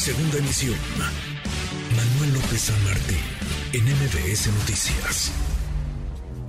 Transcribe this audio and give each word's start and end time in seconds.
Segunda 0.00 0.38
emisión. 0.38 0.78
Manuel 1.94 2.32
López 2.32 2.58
San 2.58 2.84
Martín, 2.84 3.18
en 3.74 3.84
MBS 3.84 4.46
Noticias. 4.46 5.30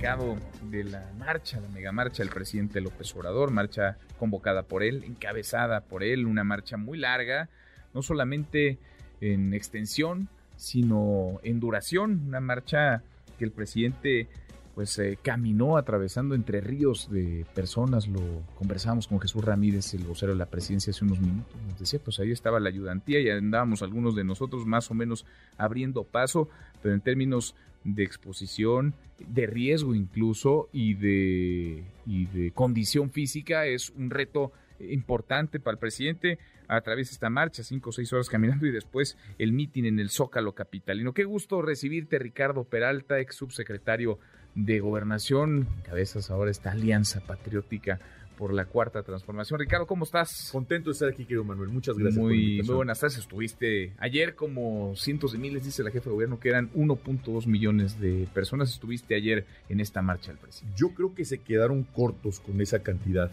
Cabo 0.00 0.38
de 0.70 0.84
la 0.84 1.12
marcha, 1.18 1.60
la 1.60 1.68
mega 1.68 1.92
marcha 1.92 2.22
del 2.22 2.32
presidente 2.32 2.80
López 2.80 3.14
Obrador, 3.14 3.50
marcha 3.50 3.98
convocada 4.18 4.62
por 4.62 4.82
él, 4.82 5.04
encabezada 5.04 5.82
por 5.82 6.02
él, 6.02 6.24
una 6.24 6.44
marcha 6.44 6.78
muy 6.78 6.96
larga, 6.96 7.50
no 7.92 8.00
solamente 8.00 8.78
en 9.20 9.52
extensión, 9.52 10.30
sino 10.56 11.38
en 11.42 11.60
duración, 11.60 12.22
una 12.28 12.40
marcha 12.40 13.02
que 13.38 13.44
el 13.44 13.52
presidente 13.52 14.28
pues 14.74 14.98
eh, 14.98 15.18
caminó 15.20 15.76
atravesando 15.76 16.34
entre 16.34 16.60
ríos 16.60 17.10
de 17.10 17.44
personas, 17.54 18.08
lo 18.08 18.20
conversamos 18.54 19.06
con 19.06 19.20
Jesús 19.20 19.44
Ramírez, 19.44 19.92
el 19.94 20.04
vocero 20.04 20.32
de 20.32 20.38
la 20.38 20.46
presidencia 20.46 20.90
hace 20.90 21.04
unos 21.04 21.20
minutos, 21.20 21.52
decía, 21.78 22.00
pues 22.02 22.18
ahí 22.20 22.30
estaba 22.30 22.58
la 22.58 22.68
ayudantía 22.68 23.20
y 23.20 23.28
andábamos 23.28 23.82
algunos 23.82 24.14
de 24.14 24.24
nosotros 24.24 24.66
más 24.66 24.90
o 24.90 24.94
menos 24.94 25.26
abriendo 25.58 26.04
paso, 26.04 26.48
pero 26.82 26.94
en 26.94 27.00
términos 27.00 27.54
de 27.84 28.04
exposición, 28.04 28.94
de 29.18 29.46
riesgo 29.46 29.94
incluso 29.94 30.68
y 30.72 30.94
de, 30.94 31.84
y 32.06 32.26
de 32.26 32.52
condición 32.52 33.10
física 33.10 33.66
es 33.66 33.90
un 33.90 34.10
reto 34.10 34.52
importante 34.80 35.60
para 35.60 35.74
el 35.74 35.78
presidente 35.78 36.38
a 36.68 36.80
través 36.80 37.08
de 37.08 37.14
esta 37.14 37.28
marcha, 37.28 37.62
cinco 37.62 37.90
o 37.90 37.92
seis 37.92 38.12
horas 38.12 38.28
caminando 38.28 38.66
y 38.66 38.70
después 38.70 39.16
el 39.38 39.52
mitin 39.52 39.86
en 39.86 39.98
el 39.98 40.10
Zócalo 40.10 40.54
Capitalino. 40.54 41.12
Qué 41.12 41.24
gusto 41.24 41.60
recibirte, 41.60 42.18
Ricardo 42.18 42.64
Peralta, 42.64 43.20
ex 43.20 43.36
subsecretario 43.36 44.18
de 44.54 44.80
Gobernación. 44.80 45.68
Cabezas 45.84 46.30
ahora 46.30 46.50
esta 46.50 46.72
alianza 46.72 47.20
patriótica 47.20 48.00
por 48.36 48.52
la 48.52 48.64
cuarta 48.64 49.02
transformación. 49.02 49.60
Ricardo, 49.60 49.86
¿cómo 49.86 50.04
estás? 50.04 50.48
Contento 50.50 50.90
de 50.90 50.94
estar 50.94 51.08
aquí, 51.08 51.24
querido 51.24 51.44
Manuel. 51.44 51.68
Muchas 51.68 51.96
gracias. 51.96 52.20
Muy, 52.20 52.62
muy 52.62 52.74
buenas 52.74 52.98
tardes. 52.98 53.18
Estuviste 53.18 53.92
ayer 53.98 54.34
como 54.34 54.94
cientos 54.96 55.32
de 55.32 55.38
miles, 55.38 55.64
dice 55.64 55.82
la 55.82 55.90
jefa 55.90 56.06
de 56.06 56.14
gobierno, 56.14 56.40
que 56.40 56.48
eran 56.48 56.72
1.2 56.72 57.46
millones 57.46 58.00
de 58.00 58.26
personas. 58.34 58.70
Estuviste 58.70 59.14
ayer 59.14 59.46
en 59.68 59.80
esta 59.80 60.02
marcha 60.02 60.32
del 60.32 60.38
presidente. 60.38 60.76
Yo 60.76 60.88
creo 60.88 61.14
que 61.14 61.24
se 61.24 61.38
quedaron 61.38 61.84
cortos 61.84 62.40
con 62.40 62.60
esa 62.60 62.82
cantidad, 62.82 63.30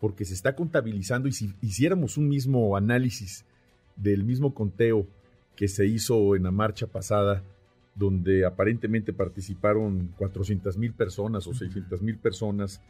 porque 0.00 0.24
se 0.24 0.34
está 0.34 0.56
contabilizando 0.56 1.28
y 1.28 1.32
si 1.32 1.54
hiciéramos 1.60 2.16
un 2.16 2.28
mismo 2.28 2.76
análisis 2.76 3.44
del 3.94 4.24
mismo 4.24 4.54
conteo 4.54 5.06
que 5.54 5.68
se 5.68 5.86
hizo 5.86 6.34
en 6.34 6.44
la 6.44 6.50
marcha 6.50 6.86
pasada, 6.86 7.44
donde 7.94 8.46
aparentemente 8.46 9.12
participaron 9.12 10.12
400 10.16 10.76
mil 10.78 10.92
personas 10.92 11.46
o 11.46 11.54
600 11.54 12.02
mil 12.02 12.16
personas, 12.18 12.80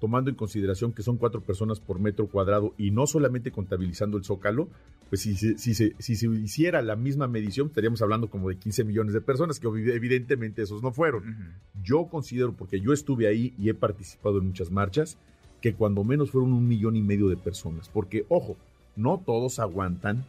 tomando 0.00 0.30
en 0.30 0.36
consideración 0.36 0.92
que 0.92 1.02
son 1.02 1.16
cuatro 1.16 1.40
personas 1.40 1.80
por 1.80 1.98
metro 1.98 2.26
cuadrado 2.26 2.74
y 2.76 2.90
no 2.90 3.06
solamente 3.06 3.50
contabilizando 3.50 4.16
el 4.16 4.24
zócalo, 4.24 4.68
pues 5.08 5.22
si, 5.22 5.36
si, 5.36 5.56
si, 5.56 5.74
si 5.74 6.16
se 6.16 6.26
hiciera 6.26 6.82
la 6.82 6.96
misma 6.96 7.28
medición, 7.28 7.68
estaríamos 7.68 8.02
hablando 8.02 8.28
como 8.28 8.48
de 8.48 8.56
15 8.56 8.84
millones 8.84 9.14
de 9.14 9.20
personas, 9.20 9.60
que 9.60 9.68
evidentemente 9.68 10.62
esos 10.62 10.82
no 10.82 10.92
fueron. 10.92 11.54
Yo 11.82 12.06
considero, 12.06 12.52
porque 12.52 12.80
yo 12.80 12.92
estuve 12.92 13.26
ahí 13.28 13.54
y 13.58 13.68
he 13.68 13.74
participado 13.74 14.38
en 14.38 14.46
muchas 14.46 14.70
marchas, 14.70 15.16
que 15.60 15.74
cuando 15.74 16.04
menos 16.04 16.30
fueron 16.30 16.52
un 16.52 16.68
millón 16.68 16.96
y 16.96 17.02
medio 17.02 17.28
de 17.28 17.36
personas, 17.36 17.88
porque 17.88 18.26
ojo, 18.28 18.56
no 18.96 19.22
todos 19.24 19.58
aguantan 19.58 20.24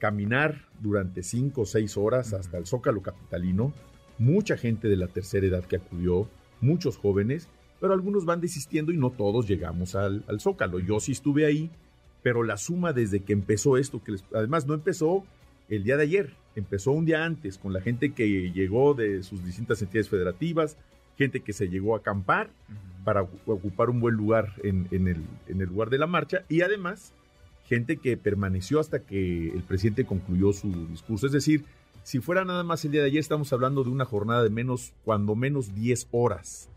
caminar 0.00 0.62
durante 0.80 1.22
cinco 1.22 1.60
o 1.62 1.66
seis 1.66 1.96
horas 1.96 2.32
hasta 2.32 2.58
el 2.58 2.66
Zócalo 2.66 3.02
Capitalino, 3.02 3.72
mucha 4.18 4.56
gente 4.56 4.88
de 4.88 4.96
la 4.96 5.06
tercera 5.06 5.46
edad 5.46 5.64
que 5.64 5.76
acudió, 5.76 6.26
muchos 6.60 6.96
jóvenes, 6.96 7.48
pero 7.80 7.92
algunos 7.92 8.24
van 8.24 8.40
desistiendo 8.40 8.92
y 8.92 8.96
no 8.96 9.10
todos 9.10 9.46
llegamos 9.46 9.94
al, 9.94 10.24
Zócalo. 10.40 10.80
Yo 10.80 11.00
sí 11.00 11.12
estuve 11.12 11.46
ahí, 11.46 11.70
pero 12.22 12.42
la 12.42 12.56
suma 12.56 12.92
desde 12.92 13.20
que 13.20 13.34
empezó 13.34 13.76
esto, 13.76 14.02
que 14.02 14.16
además 14.34 14.66
no 14.66 14.74
empezó 14.74 15.24
el 15.68 15.84
día 15.84 15.96
de 15.96 16.02
ayer, 16.02 16.34
empezó 16.56 16.92
un 16.92 17.04
día 17.04 17.24
antes 17.24 17.58
con 17.58 17.72
la 17.72 17.80
gente 17.80 18.12
que 18.12 18.50
llegó 18.52 18.94
de 18.94 19.22
sus 19.22 19.44
distintas 19.44 19.80
entidades 19.82 20.08
federativas, 20.08 20.76
gente 21.16 21.40
que 21.40 21.52
se 21.52 21.68
llegó 21.68 21.94
a 21.94 21.98
acampar 21.98 22.50
para 23.04 23.22
ocupar 23.22 23.90
un 23.90 24.00
buen 24.00 24.14
lugar 24.14 24.54
en, 24.62 24.88
el, 24.90 25.24
en 25.46 25.60
el 25.60 25.68
lugar 25.68 25.90
de 25.90 25.98
la 25.98 26.06
marcha 26.06 26.44
y 26.48 26.62
además 26.62 27.14
gente 27.70 27.98
que 27.98 28.16
permaneció 28.16 28.80
hasta 28.80 28.98
que 28.98 29.48
el 29.48 29.62
presidente 29.62 30.04
concluyó 30.04 30.52
su 30.52 30.88
discurso. 30.88 31.26
Es 31.26 31.32
decir, 31.32 31.64
si 32.02 32.18
fuera 32.18 32.44
nada 32.44 32.64
más 32.64 32.84
el 32.84 32.90
día 32.90 33.00
de 33.00 33.06
ayer, 33.06 33.20
estamos 33.20 33.52
hablando 33.52 33.84
de 33.84 33.90
una 33.90 34.04
jornada 34.04 34.42
de 34.42 34.50
menos, 34.50 34.92
cuando 35.04 35.36
menos 35.36 35.72
10 35.72 36.08
horas. 36.10 36.68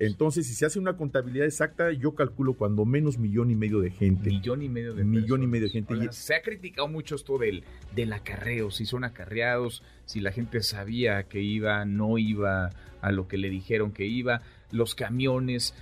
Entonces, 0.00 0.46
si 0.48 0.54
se 0.54 0.66
hace 0.66 0.80
una 0.80 0.96
contabilidad 0.96 1.46
exacta, 1.46 1.92
yo 1.92 2.16
calculo 2.16 2.54
cuando 2.54 2.84
menos 2.84 3.18
millón 3.18 3.52
y 3.52 3.54
medio 3.54 3.80
de 3.80 3.90
gente. 3.90 4.30
Millón 4.30 4.62
y 4.62 4.68
medio 4.68 4.94
de 4.94 5.04
Millón 5.04 5.44
y 5.44 5.46
medio 5.46 5.66
de 5.66 5.72
gente. 5.72 5.94
se 6.10 6.34
ha 6.34 6.42
criticado 6.42 6.88
mucho 6.88 7.14
esto 7.14 7.38
del, 7.38 7.62
del 7.94 8.12
acarreo, 8.12 8.72
si 8.72 8.86
son 8.86 9.04
acarreados, 9.04 9.84
si 10.04 10.20
la 10.20 10.32
gente 10.32 10.62
sabía 10.62 11.24
que 11.24 11.40
iba, 11.40 11.84
no 11.84 12.18
iba 12.18 12.70
a 13.00 13.12
lo 13.12 13.28
que 13.28 13.38
le 13.38 13.50
dijeron 13.50 13.92
que 13.92 14.06
iba, 14.06 14.42
los 14.70 14.94
camiones 14.94 15.74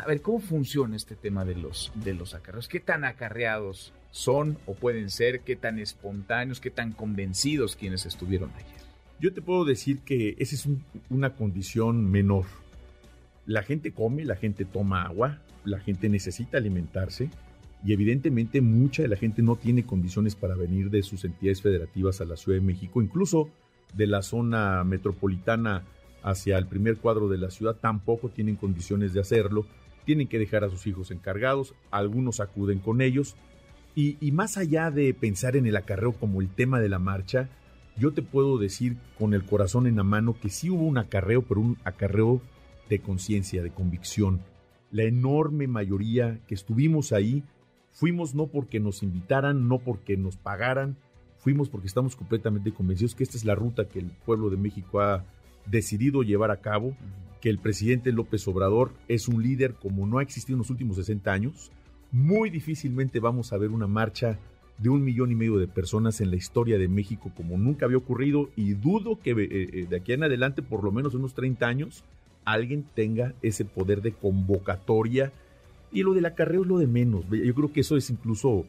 a 0.00 0.06
ver, 0.06 0.22
¿cómo 0.22 0.40
funciona 0.40 0.96
este 0.96 1.16
tema 1.16 1.44
de 1.44 1.54
los, 1.54 1.92
de 1.94 2.14
los 2.14 2.34
acarreos? 2.34 2.68
¿Qué 2.68 2.80
tan 2.80 3.04
acarreados 3.04 3.92
son 4.10 4.58
o 4.66 4.74
pueden 4.74 5.10
ser? 5.10 5.40
¿Qué 5.40 5.56
tan 5.56 5.78
espontáneos? 5.78 6.60
¿Qué 6.60 6.70
tan 6.70 6.92
convencidos 6.92 7.76
quienes 7.76 8.06
estuvieron 8.06 8.50
ayer? 8.50 8.82
Yo 9.20 9.32
te 9.32 9.42
puedo 9.42 9.64
decir 9.64 10.00
que 10.00 10.34
esa 10.38 10.54
es 10.54 10.68
una 11.08 11.34
condición 11.36 12.10
menor. 12.10 12.46
La 13.46 13.62
gente 13.62 13.92
come, 13.92 14.24
la 14.24 14.36
gente 14.36 14.64
toma 14.64 15.02
agua, 15.02 15.40
la 15.64 15.78
gente 15.80 16.08
necesita 16.08 16.58
alimentarse 16.58 17.30
y 17.84 17.92
evidentemente 17.92 18.60
mucha 18.60 19.02
de 19.02 19.08
la 19.08 19.16
gente 19.16 19.42
no 19.42 19.56
tiene 19.56 19.84
condiciones 19.84 20.36
para 20.36 20.54
venir 20.54 20.90
de 20.90 21.02
sus 21.02 21.24
entidades 21.24 21.62
federativas 21.62 22.20
a 22.20 22.24
la 22.24 22.36
Ciudad 22.36 22.58
de 22.58 22.64
México, 22.64 23.02
incluso 23.02 23.48
de 23.94 24.06
la 24.06 24.22
zona 24.22 24.84
metropolitana 24.84 25.82
hacia 26.22 26.56
el 26.58 26.66
primer 26.66 26.98
cuadro 26.98 27.28
de 27.28 27.38
la 27.38 27.50
ciudad, 27.50 27.76
tampoco 27.76 28.28
tienen 28.28 28.56
condiciones 28.56 29.12
de 29.12 29.20
hacerlo 29.20 29.66
tienen 30.04 30.28
que 30.28 30.38
dejar 30.38 30.64
a 30.64 30.70
sus 30.70 30.86
hijos 30.86 31.10
encargados, 31.10 31.74
algunos 31.90 32.40
acuden 32.40 32.78
con 32.78 33.00
ellos, 33.00 33.36
y, 33.94 34.16
más 34.32 34.56
allá 34.56 34.90
de 34.90 35.12
pensar 35.12 35.54
en 35.54 35.66
el 35.66 35.76
acarreo 35.76 36.12
como 36.12 36.40
el 36.40 36.48
tema 36.48 36.80
de 36.80 36.88
la 36.88 36.98
marcha, 36.98 37.50
yo 37.98 38.12
te 38.12 38.22
puedo 38.22 38.56
decir 38.56 38.96
con 39.18 39.34
el 39.34 39.44
corazón 39.44 39.86
en 39.86 39.96
la 39.96 40.02
mano 40.02 40.34
que 40.40 40.48
sí 40.48 40.70
hubo 40.70 40.84
un 40.84 40.96
acarreo, 40.96 41.42
pero 41.42 41.60
un 41.60 41.76
acarreo 41.84 42.40
de 42.88 43.00
conciencia, 43.00 43.62
de 43.62 43.70
convicción. 43.70 44.40
La 44.90 45.02
enorme 45.02 45.66
mayoría 45.66 46.40
que 46.46 46.54
estuvimos 46.54 47.12
ahí, 47.12 47.44
fuimos 47.90 48.34
no 48.34 48.46
porque 48.46 48.80
nos 48.80 49.02
invitaran, 49.02 49.68
no 49.68 49.78
porque 49.78 50.16
nos 50.16 50.36
pagaran, 50.36 50.96
fuimos 51.36 51.68
porque 51.68 51.86
estamos 51.86 52.16
completamente 52.16 52.72
convencidos 52.72 53.14
que 53.14 53.24
esta 53.24 53.36
es 53.36 53.44
la 53.44 53.54
ruta 53.54 53.88
que 53.88 53.98
el 53.98 54.06
pueblo 54.06 54.48
de 54.48 54.56
México 54.56 55.00
ha 55.00 55.24
decidido 55.66 56.22
llevar 56.22 56.50
a 56.50 56.62
cabo 56.62 56.96
que 57.42 57.50
el 57.50 57.58
presidente 57.58 58.12
López 58.12 58.46
Obrador 58.46 58.92
es 59.08 59.26
un 59.26 59.42
líder 59.42 59.74
como 59.74 60.06
no 60.06 60.18
ha 60.18 60.22
existido 60.22 60.54
en 60.54 60.60
los 60.60 60.70
últimos 60.70 60.96
60 60.96 61.32
años. 61.32 61.72
Muy 62.12 62.50
difícilmente 62.50 63.18
vamos 63.18 63.52
a 63.52 63.58
ver 63.58 63.70
una 63.70 63.88
marcha 63.88 64.38
de 64.78 64.88
un 64.88 65.02
millón 65.02 65.32
y 65.32 65.34
medio 65.34 65.58
de 65.58 65.66
personas 65.66 66.20
en 66.20 66.30
la 66.30 66.36
historia 66.36 66.78
de 66.78 66.86
México 66.86 67.32
como 67.36 67.58
nunca 67.58 67.84
había 67.84 67.98
ocurrido 67.98 68.48
y 68.56 68.74
dudo 68.74 69.18
que 69.20 69.32
eh, 69.32 69.48
eh, 69.50 69.86
de 69.90 69.96
aquí 69.96 70.12
en 70.12 70.22
adelante, 70.22 70.62
por 70.62 70.84
lo 70.84 70.92
menos 70.92 71.14
unos 71.14 71.34
30 71.34 71.66
años, 71.66 72.04
alguien 72.44 72.84
tenga 72.94 73.34
ese 73.42 73.64
poder 73.64 74.02
de 74.02 74.12
convocatoria. 74.12 75.32
Y 75.90 76.04
lo 76.04 76.14
del 76.14 76.26
acarreo 76.26 76.62
es 76.62 76.68
lo 76.68 76.78
de 76.78 76.86
menos. 76.86 77.24
Yo 77.28 77.54
creo 77.54 77.72
que 77.72 77.80
eso 77.80 77.96
es 77.96 78.08
incluso 78.08 78.64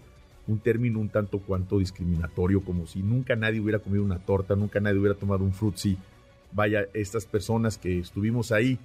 un 0.48 0.60
término 0.60 1.00
un 1.00 1.10
tanto 1.10 1.40
cuanto 1.40 1.78
discriminatorio, 1.78 2.62
como 2.62 2.88
si 2.88 3.04
nunca 3.04 3.36
nadie 3.36 3.62
hubiera 3.62 3.80
comido 3.80 4.04
una 4.04 4.20
torta, 4.20 4.56
nunca 4.56 4.80
nadie 4.80 5.00
hubiera 5.00 5.18
tomado 5.18 5.44
un 5.44 5.54
frutzi 5.54 5.96
vaya, 6.54 6.88
estas 6.94 7.26
personas 7.26 7.78
que 7.78 8.00
estuvimos 8.00 8.52
ahí, 8.52 8.80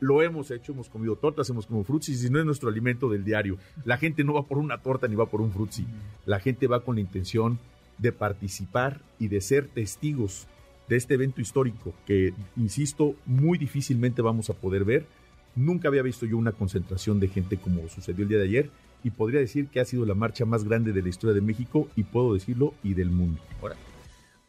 lo 0.00 0.22
hemos 0.22 0.50
hecho, 0.50 0.72
hemos 0.72 0.88
comido 0.88 1.16
tortas, 1.16 1.50
hemos 1.50 1.66
comido 1.66 1.84
frutsis, 1.84 2.24
y 2.24 2.30
no 2.30 2.38
es 2.38 2.46
nuestro 2.46 2.68
alimento 2.68 3.08
del 3.10 3.24
diario. 3.24 3.58
La 3.84 3.98
gente 3.98 4.24
no 4.24 4.32
va 4.32 4.46
por 4.46 4.58
una 4.58 4.78
torta 4.78 5.06
ni 5.06 5.14
va 5.14 5.26
por 5.26 5.42
un 5.42 5.52
frutzi. 5.52 5.86
La 6.24 6.40
gente 6.40 6.66
va 6.66 6.82
con 6.82 6.96
la 6.96 7.02
intención 7.02 7.58
de 7.98 8.12
participar 8.12 9.00
y 9.18 9.28
de 9.28 9.40
ser 9.42 9.68
testigos 9.68 10.46
de 10.88 10.96
este 10.96 11.14
evento 11.14 11.40
histórico 11.40 11.92
que, 12.06 12.32
insisto, 12.56 13.14
muy 13.26 13.58
difícilmente 13.58 14.22
vamos 14.22 14.48
a 14.48 14.54
poder 14.54 14.84
ver. 14.84 15.06
Nunca 15.54 15.88
había 15.88 16.02
visto 16.02 16.24
yo 16.24 16.38
una 16.38 16.52
concentración 16.52 17.20
de 17.20 17.28
gente 17.28 17.58
como 17.58 17.86
sucedió 17.88 18.22
el 18.22 18.28
día 18.28 18.38
de 18.38 18.44
ayer 18.44 18.70
y 19.04 19.10
podría 19.10 19.40
decir 19.40 19.68
que 19.68 19.80
ha 19.80 19.84
sido 19.84 20.06
la 20.06 20.14
marcha 20.14 20.44
más 20.44 20.64
grande 20.64 20.92
de 20.92 21.02
la 21.02 21.08
historia 21.08 21.34
de 21.34 21.40
México 21.40 21.88
y 21.94 22.04
puedo 22.04 22.34
decirlo 22.34 22.74
y 22.82 22.94
del 22.94 23.10
mundo. 23.10 23.40
Ahora, 23.60 23.76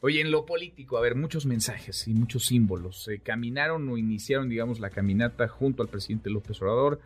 Oye, 0.03 0.19
en 0.19 0.31
lo 0.31 0.47
político, 0.47 0.97
a 0.97 1.01
ver, 1.01 1.13
muchos 1.13 1.45
mensajes 1.45 2.07
y 2.07 2.15
muchos 2.15 2.47
símbolos. 2.47 3.03
Se 3.03 3.19
caminaron 3.19 3.87
o 3.87 3.97
iniciaron, 3.97 4.49
digamos, 4.49 4.79
la 4.79 4.89
caminata 4.89 5.47
junto 5.47 5.83
al 5.83 5.89
presidente 5.89 6.31
López 6.31 6.59
Obrador. 6.59 6.99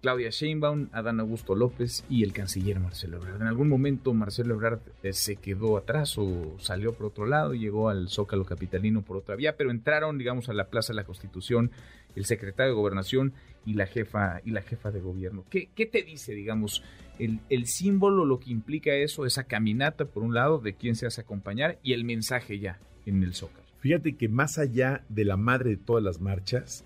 Claudia 0.00 0.30
Sheinbaum, 0.30 0.88
Adán 0.92 1.20
Augusto 1.20 1.54
López 1.54 2.04
y 2.08 2.24
el 2.24 2.32
canciller 2.32 2.80
Marcelo 2.80 3.18
Ebrard. 3.18 3.42
En 3.42 3.46
algún 3.46 3.68
momento 3.68 4.14
Marcelo 4.14 4.54
Ebrard 4.54 4.80
eh, 5.02 5.12
se 5.12 5.36
quedó 5.36 5.76
atrás 5.76 6.16
o 6.16 6.56
salió 6.58 6.94
por 6.94 7.06
otro 7.06 7.26
lado, 7.26 7.54
llegó 7.54 7.90
al 7.90 8.08
Zócalo 8.08 8.44
Capitalino 8.44 9.02
por 9.02 9.18
otra 9.18 9.36
vía, 9.36 9.56
pero 9.56 9.70
entraron, 9.70 10.16
digamos, 10.16 10.48
a 10.48 10.54
la 10.54 10.68
Plaza 10.68 10.92
de 10.92 10.96
la 10.96 11.04
Constitución 11.04 11.70
el 12.16 12.24
secretario 12.24 12.72
de 12.72 12.76
Gobernación 12.76 13.34
y 13.66 13.74
la 13.74 13.86
jefa, 13.86 14.40
y 14.44 14.50
la 14.50 14.62
jefa 14.62 14.90
de 14.90 15.00
gobierno. 15.00 15.44
¿Qué, 15.50 15.68
qué 15.74 15.86
te 15.86 16.02
dice, 16.02 16.34
digamos, 16.34 16.82
el, 17.18 17.40
el, 17.50 17.66
símbolo, 17.66 18.24
lo 18.24 18.40
que 18.40 18.50
implica 18.50 18.94
eso, 18.94 19.26
esa 19.26 19.44
caminata, 19.44 20.06
por 20.06 20.22
un 20.22 20.34
lado, 20.34 20.58
de 20.58 20.74
quién 20.74 20.96
se 20.96 21.06
hace 21.06 21.20
acompañar 21.20 21.78
y 21.82 21.92
el 21.92 22.04
mensaje 22.04 22.58
ya 22.58 22.80
en 23.04 23.22
el 23.22 23.34
Zócalo? 23.34 23.60
Fíjate 23.80 24.16
que 24.16 24.28
más 24.28 24.58
allá 24.58 25.04
de 25.08 25.24
la 25.24 25.36
madre 25.36 25.70
de 25.70 25.76
todas 25.76 26.02
las 26.02 26.20
marchas, 26.20 26.84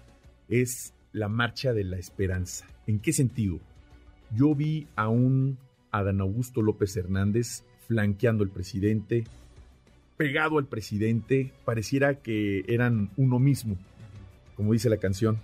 es 0.49 0.94
la 1.15 1.29
marcha 1.29 1.73
de 1.73 1.85
la 1.85 1.97
esperanza. 1.97 2.67
¿En 2.87 2.99
qué 2.99 3.15
sentido? 3.15 3.61
Yo 4.37 4.55
vi 4.55 4.89
a 4.97 5.09
un 5.09 5.57
Adán 5.91 6.21
Augusto 6.21 6.61
López 6.61 6.95
Hernández 6.97 7.63
flanqueando 7.87 8.43
al 8.43 8.51
presidente, 8.51 9.25
pegado 10.17 10.59
al 10.59 10.67
presidente, 10.67 11.53
pareciera 11.65 12.17
que 12.17 12.65
eran 12.67 13.11
uno 13.17 13.39
mismo, 13.39 13.77
como 14.57 14.73
dice 14.73 14.91
la 14.91 14.97
canción. 14.97 15.39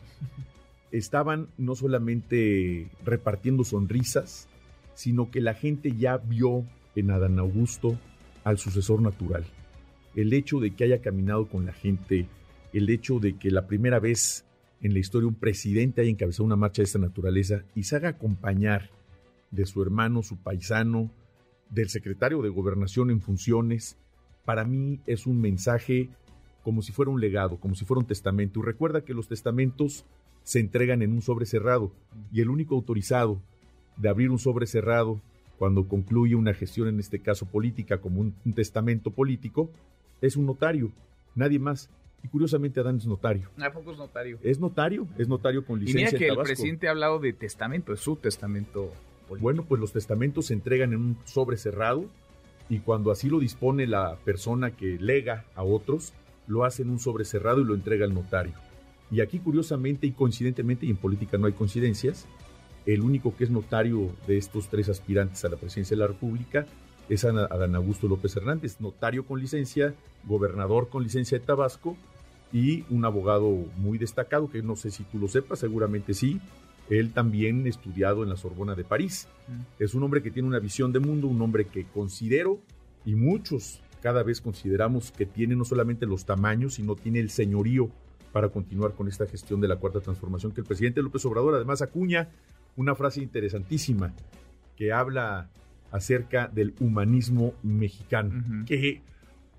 Estaban 0.90 1.48
no 1.56 1.76
solamente 1.76 2.88
repartiendo 3.04 3.62
sonrisas, 3.62 4.48
sino 4.94 5.30
que 5.30 5.40
la 5.40 5.54
gente 5.54 5.92
ya 5.92 6.16
vio 6.16 6.64
en 6.96 7.12
Adán 7.12 7.38
Augusto 7.38 7.96
al 8.42 8.58
sucesor 8.58 9.00
natural. 9.00 9.44
El 10.16 10.32
hecho 10.32 10.58
de 10.58 10.72
que 10.72 10.82
haya 10.82 11.00
caminado 11.00 11.46
con 11.46 11.64
la 11.64 11.72
gente, 11.72 12.26
el 12.72 12.90
hecho 12.90 13.20
de 13.20 13.36
que 13.36 13.52
la 13.52 13.68
primera 13.68 14.00
vez 14.00 14.44
en 14.80 14.92
la 14.92 14.98
historia 14.98 15.28
un 15.28 15.34
presidente 15.34 16.00
haya 16.00 16.10
encabezado 16.10 16.44
una 16.44 16.56
marcha 16.56 16.82
de 16.82 16.86
esta 16.86 16.98
naturaleza 16.98 17.62
y 17.74 17.84
se 17.84 17.96
haga 17.96 18.10
acompañar 18.10 18.90
de 19.50 19.66
su 19.66 19.82
hermano, 19.82 20.22
su 20.22 20.36
paisano, 20.36 21.10
del 21.70 21.88
secretario 21.88 22.42
de 22.42 22.48
gobernación 22.48 23.10
en 23.10 23.20
funciones, 23.20 23.96
para 24.44 24.64
mí 24.64 25.00
es 25.06 25.26
un 25.26 25.40
mensaje 25.40 26.08
como 26.62 26.82
si 26.82 26.92
fuera 26.92 27.10
un 27.10 27.20
legado, 27.20 27.58
como 27.58 27.74
si 27.74 27.84
fuera 27.84 28.00
un 28.00 28.06
testamento. 28.06 28.60
Y 28.60 28.62
recuerda 28.64 29.02
que 29.02 29.14
los 29.14 29.28
testamentos 29.28 30.04
se 30.42 30.60
entregan 30.60 31.02
en 31.02 31.12
un 31.12 31.22
sobre 31.22 31.46
cerrado 31.46 31.92
y 32.32 32.40
el 32.40 32.50
único 32.50 32.74
autorizado 32.74 33.40
de 33.96 34.08
abrir 34.08 34.30
un 34.30 34.38
sobre 34.38 34.66
cerrado 34.66 35.20
cuando 35.58 35.86
concluye 35.86 36.34
una 36.34 36.54
gestión, 36.54 36.88
en 36.88 37.00
este 37.00 37.20
caso 37.20 37.46
política, 37.46 37.98
como 37.98 38.20
un, 38.20 38.34
un 38.44 38.52
testamento 38.54 39.10
político, 39.10 39.70
es 40.20 40.36
un 40.36 40.46
notario, 40.46 40.90
nadie 41.34 41.58
más. 41.58 41.90
Y 42.22 42.28
curiosamente 42.28 42.80
Adán 42.80 42.96
es 42.96 43.06
notario. 43.06 43.48
¿A 43.60 43.72
poco 43.72 43.92
es 43.92 43.98
notario? 43.98 44.38
Es 44.42 44.58
notario, 44.60 45.08
es 45.16 45.28
notario 45.28 45.64
con 45.64 45.80
licencia. 45.80 46.00
Y 46.00 46.04
mira 46.04 46.18
que 46.18 46.26
en 46.26 46.38
el 46.38 46.44
presidente 46.44 46.88
ha 46.88 46.90
hablado 46.90 47.18
de 47.18 47.32
testamento, 47.32 47.92
es 47.92 48.00
su 48.00 48.16
testamento 48.16 48.92
político. 49.26 49.42
Bueno, 49.42 49.64
pues 49.64 49.80
los 49.80 49.92
testamentos 49.92 50.46
se 50.46 50.54
entregan 50.54 50.92
en 50.92 51.00
un 51.00 51.18
sobre 51.24 51.56
cerrado 51.56 52.04
y 52.68 52.80
cuando 52.80 53.10
así 53.10 53.28
lo 53.28 53.40
dispone 53.40 53.86
la 53.86 54.16
persona 54.24 54.70
que 54.72 54.98
lega 54.98 55.44
a 55.54 55.62
otros, 55.62 56.12
lo 56.46 56.64
hace 56.64 56.82
en 56.82 56.90
un 56.90 56.98
sobre 56.98 57.24
cerrado 57.24 57.60
y 57.60 57.64
lo 57.64 57.74
entrega 57.74 58.04
al 58.04 58.14
notario. 58.14 58.52
Y 59.10 59.22
aquí 59.22 59.40
curiosamente 59.40 60.06
y 60.06 60.12
coincidentemente, 60.12 60.86
y 60.86 60.90
en 60.90 60.96
política 60.96 61.38
no 61.38 61.46
hay 61.46 61.52
coincidencias, 61.52 62.26
el 62.86 63.00
único 63.00 63.36
que 63.36 63.44
es 63.44 63.50
notario 63.50 64.10
de 64.26 64.36
estos 64.38 64.68
tres 64.68 64.88
aspirantes 64.88 65.44
a 65.44 65.48
la 65.48 65.56
presidencia 65.56 65.96
de 65.96 66.00
la 66.00 66.06
República 66.06 66.66
es 67.08 67.24
Adán 67.24 67.74
Augusto 67.74 68.06
López 68.06 68.36
Hernández, 68.36 68.80
notario 68.80 69.26
con 69.26 69.40
licencia, 69.40 69.94
gobernador 70.24 70.88
con 70.88 71.02
licencia 71.02 71.38
de 71.38 71.44
Tabasco 71.44 71.96
y 72.52 72.84
un 72.90 73.04
abogado 73.04 73.50
muy 73.76 73.98
destacado, 73.98 74.50
que 74.50 74.62
no 74.62 74.76
sé 74.76 74.90
si 74.90 75.04
tú 75.04 75.18
lo 75.18 75.28
sepas, 75.28 75.60
seguramente 75.60 76.14
sí. 76.14 76.40
Él 76.88 77.12
también 77.12 77.66
estudiado 77.66 78.24
en 78.24 78.28
la 78.28 78.36
Sorbona 78.36 78.74
de 78.74 78.84
París. 78.84 79.28
Mm. 79.46 79.82
Es 79.82 79.94
un 79.94 80.02
hombre 80.02 80.22
que 80.22 80.30
tiene 80.30 80.48
una 80.48 80.58
visión 80.58 80.92
de 80.92 80.98
mundo, 80.98 81.28
un 81.28 81.40
hombre 81.40 81.66
que 81.66 81.84
considero, 81.84 82.58
y 83.04 83.14
muchos 83.14 83.80
cada 84.02 84.22
vez 84.22 84.40
consideramos 84.40 85.12
que 85.12 85.26
tiene 85.26 85.54
no 85.54 85.64
solamente 85.64 86.06
los 86.06 86.24
tamaños, 86.24 86.74
sino 86.74 86.96
tiene 86.96 87.20
el 87.20 87.30
señorío 87.30 87.90
para 88.32 88.48
continuar 88.48 88.94
con 88.94 89.08
esta 89.08 89.26
gestión 89.26 89.60
de 89.60 89.68
la 89.68 89.76
cuarta 89.76 90.00
transformación, 90.00 90.52
que 90.52 90.60
el 90.60 90.66
presidente 90.66 91.02
López 91.02 91.24
Obrador 91.26 91.54
además 91.54 91.82
acuña 91.82 92.28
una 92.76 92.94
frase 92.94 93.20
interesantísima 93.20 94.14
que 94.76 94.92
habla 94.92 95.50
acerca 95.90 96.48
del 96.48 96.74
humanismo 96.80 97.52
mexicano, 97.62 98.30
uh 98.30 98.50
-huh. 98.52 98.64
que 98.64 99.02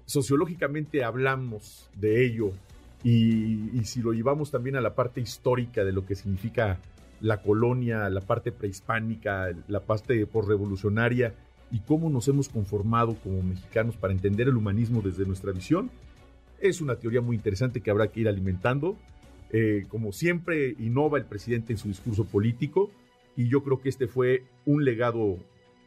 sociológicamente 0.05 1.03
hablamos 1.03 1.89
de 1.95 2.25
ello 2.25 2.53
y, 3.03 3.83
si 3.83 4.01
lo 4.01 4.13
llevamos 4.13 4.51
también 4.51 4.75
a 4.75 4.81
la 4.81 4.93
parte 4.93 5.21
histórica 5.21 5.83
de 5.83 5.91
lo 5.91 6.05
que 6.05 6.15
significa 6.15 6.79
la 7.19 7.41
colonia, 7.41 8.09
la 8.09 8.21
parte 8.21 8.51
prehispánica, 8.51 9.49
la 9.67 9.81
parte 9.81 10.25
postrevolucionaria 10.25 11.33
y 11.71 11.79
cómo 11.79 12.09
nos 12.09 12.27
hemos 12.27 12.49
conformado 12.49 13.15
como 13.15 13.41
mexicanos 13.41 13.95
para 13.95 14.13
entender 14.13 14.47
el 14.47 14.57
humanismo 14.57 15.01
desde 15.01 15.25
nuestra 15.25 15.51
visión, 15.51 15.89
es 16.59 16.81
una 16.81 16.95
teoría 16.95 17.21
muy 17.21 17.35
interesante 17.35 17.81
que 17.81 17.89
habrá 17.89 18.07
que 18.07 18.21
ir 18.21 18.27
alimentando. 18.27 18.97
Eh, 19.51 19.85
como 19.89 20.11
siempre, 20.11 20.75
innova 20.79 21.17
el 21.17 21.25
presidente 21.25 21.73
en 21.73 21.79
su 21.79 21.87
discurso 21.87 22.25
político 22.25 22.91
y 23.35 23.47
yo 23.47 23.63
creo 23.63 23.81
que 23.81 23.89
este 23.89 24.07
fue 24.07 24.43
un 24.65 24.85
legado 24.85 25.37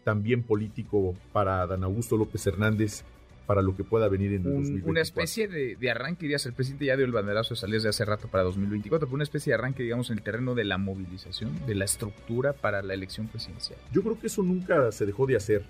también 0.03 0.43
político 0.43 1.15
para 1.33 1.67
Dan 1.67 1.85
Augusto 1.85 2.17
López 2.17 2.47
Hernández 2.47 3.05
para 3.47 3.63
lo 3.63 3.77
que 3.77 3.85
pueda 3.85 4.09
venir 4.09 4.33
en 4.33 4.43
el 4.43 4.49
un, 4.49 4.55
2024. 4.55 4.91
Una 4.91 5.01
especie 5.01 5.49
de, 5.49 5.77
de, 5.77 5.91
arranque, 5.91 6.23
dirías, 6.23 6.47
el 6.47 6.55
presidente 6.55 6.87
ya 6.87 6.97
dio 6.97 7.05
el 7.05 7.13
banderazo 7.13 7.55
de 7.55 7.61
salir 7.61 7.81
de 7.83 7.89
hace 7.89 8.05
rato 8.05 8.29
para 8.29 8.45
2024, 8.45 9.07
pero 9.07 9.15
una 9.15 9.25
especie 9.25 9.51
de 9.51 9.55
arranque, 9.55 9.83
digamos, 9.83 10.11
en 10.11 10.19
el 10.19 10.23
terreno 10.23 10.55
de 10.55 10.65
la 10.65 10.79
movilización, 10.79 11.53
de 11.67 11.75
la 11.75 11.85
estructura 11.85 12.53
para 12.53 12.83
la 12.83 12.95
elección 12.95 13.29
presidencial. 13.29 13.79
Yo 13.93 14.03
creo 14.03 14.19
que 14.19 14.29
eso 14.29 14.43
nunca 14.43 14.91
se 14.93 15.07
dejó 15.07 15.27
de 15.27 15.37
hacer. 15.37 15.65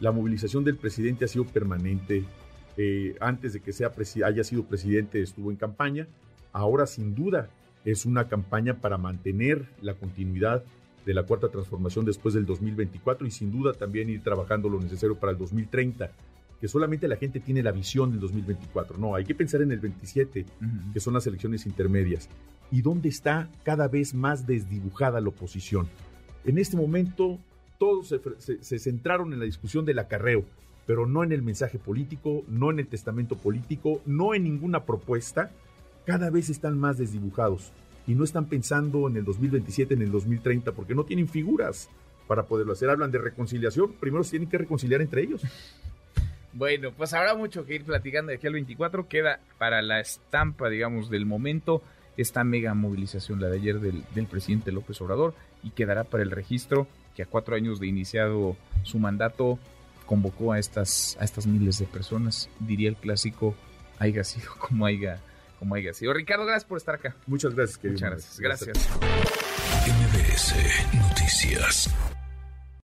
La 0.00 0.12
movilización 0.12 0.64
del 0.64 0.76
presidente 0.76 1.24
ha 1.24 1.28
sido 1.28 1.44
permanente. 1.44 2.24
Eh, 2.76 3.14
antes 3.20 3.52
de 3.52 3.60
que 3.60 3.72
sea 3.72 3.92
haya 4.24 4.42
sido 4.42 4.64
presidente 4.64 5.22
estuvo 5.22 5.50
en 5.50 5.56
campaña. 5.56 6.08
Ahora, 6.52 6.86
sin 6.86 7.14
duda, 7.14 7.48
es 7.84 8.04
una 8.04 8.28
campaña 8.28 8.74
para 8.80 8.98
mantener 8.98 9.66
la 9.80 9.94
continuidad 9.94 10.64
de 11.06 11.14
la 11.14 11.24
cuarta 11.24 11.48
transformación 11.48 12.04
después 12.04 12.34
del 12.34 12.46
2024 12.46 13.26
y 13.26 13.30
sin 13.30 13.52
duda 13.52 13.74
también 13.74 14.08
ir 14.08 14.22
trabajando 14.22 14.68
lo 14.68 14.80
necesario 14.80 15.16
para 15.16 15.32
el 15.32 15.38
2030 15.38 16.10
que 16.60 16.68
solamente 16.68 17.08
la 17.08 17.16
gente 17.16 17.40
tiene 17.40 17.62
la 17.62 17.72
visión 17.72 18.10
del 18.10 18.20
2024. 18.20 18.98
No, 18.98 19.14
hay 19.14 19.24
que 19.24 19.34
pensar 19.34 19.62
en 19.62 19.72
el 19.72 19.80
27, 19.80 20.40
uh 20.40 20.64
-huh. 20.64 20.92
que 20.92 21.00
son 21.00 21.14
las 21.14 21.26
elecciones 21.26 21.66
intermedias. 21.66 22.28
¿Y 22.70 22.82
dónde 22.82 23.08
está 23.08 23.48
cada 23.62 23.88
vez 23.88 24.14
más 24.14 24.46
desdibujada 24.46 25.20
la 25.20 25.28
oposición? 25.28 25.88
En 26.44 26.58
este 26.58 26.76
momento, 26.76 27.38
todos 27.78 28.08
se, 28.08 28.20
se, 28.38 28.62
se 28.62 28.78
centraron 28.78 29.32
en 29.32 29.38
la 29.38 29.44
discusión 29.44 29.84
del 29.84 29.98
acarreo, 29.98 30.44
pero 30.86 31.06
no 31.06 31.24
en 31.24 31.32
el 31.32 31.42
mensaje 31.42 31.78
político, 31.78 32.44
no 32.48 32.70
en 32.70 32.78
el 32.78 32.86
testamento 32.86 33.36
político, 33.36 34.00
no 34.06 34.34
en 34.34 34.44
ninguna 34.44 34.84
propuesta. 34.84 35.50
Cada 36.06 36.30
vez 36.30 36.50
están 36.50 36.78
más 36.78 36.98
desdibujados 36.98 37.72
y 38.06 38.14
no 38.14 38.24
están 38.24 38.46
pensando 38.46 39.08
en 39.08 39.16
el 39.16 39.24
2027, 39.24 39.94
en 39.94 40.02
el 40.02 40.10
2030, 40.10 40.72
porque 40.72 40.94
no 40.94 41.04
tienen 41.04 41.28
figuras 41.28 41.88
para 42.26 42.46
poderlo 42.46 42.72
hacer. 42.72 42.90
Hablan 42.90 43.10
de 43.10 43.18
reconciliación, 43.18 43.92
primero 44.00 44.24
se 44.24 44.32
tienen 44.32 44.48
que 44.48 44.58
reconciliar 44.58 45.00
entre 45.00 45.22
ellos. 45.22 45.42
Bueno, 46.54 46.92
pues 46.92 47.12
habrá 47.12 47.34
mucho 47.34 47.66
que 47.66 47.74
ir 47.74 47.84
platicando 47.84 48.30
de 48.30 48.36
aquí 48.36 48.46
al 48.46 48.52
24. 48.54 49.08
Queda 49.08 49.40
para 49.58 49.82
la 49.82 50.00
estampa, 50.00 50.68
digamos, 50.68 51.10
del 51.10 51.26
momento 51.26 51.82
esta 52.16 52.44
mega 52.44 52.74
movilización, 52.74 53.40
la 53.40 53.48
de 53.48 53.56
ayer 53.56 53.80
del, 53.80 54.04
del, 54.14 54.26
presidente 54.26 54.70
López 54.70 55.00
Obrador, 55.00 55.34
y 55.64 55.70
quedará 55.70 56.04
para 56.04 56.22
el 56.22 56.30
registro 56.30 56.86
que 57.16 57.22
a 57.22 57.26
cuatro 57.26 57.56
años 57.56 57.80
de 57.80 57.88
iniciado 57.88 58.56
su 58.84 59.00
mandato 59.00 59.58
convocó 60.06 60.52
a 60.52 60.58
estas, 60.58 61.16
a 61.20 61.24
estas 61.24 61.46
miles 61.46 61.78
de 61.78 61.86
personas. 61.86 62.48
Diría 62.60 62.88
el 62.88 62.96
clásico, 62.96 63.54
haya 63.98 64.24
sido 64.24 64.50
como 64.58 64.86
haya, 64.86 65.20
como 65.58 65.74
haya 65.74 65.92
sido. 65.92 66.12
Ricardo, 66.12 66.44
gracias 66.44 66.64
por 66.64 66.78
estar 66.78 66.96
acá. 66.96 67.16
Muchas 67.26 67.54
gracias, 67.54 67.82
Muchas 67.84 68.10
gracias. 68.10 68.40
Gracias. 68.40 68.90
MBS 69.86 70.94
Noticias. 70.94 72.13